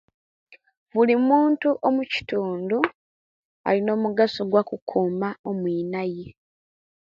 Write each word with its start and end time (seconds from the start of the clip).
Bulinmuntu 0.91 1.69
omukitundu 1.87 2.77
alina 3.67 3.91
omugaso 3.97 4.41
gwokuokuma 4.51 5.29
omwinaye 5.49 6.27